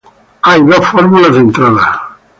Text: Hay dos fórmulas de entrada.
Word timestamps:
Hay 0.41 0.63
dos 0.63 0.83
fórmulas 0.89 1.35
de 1.35 1.41
entrada. 1.41 2.17